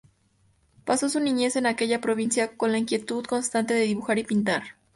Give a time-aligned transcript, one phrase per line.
[0.83, 4.63] Pasó su niñez en aquella provincia con la inquietud constante de dibujar y pintar.